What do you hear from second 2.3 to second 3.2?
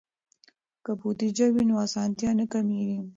نه کمېږي.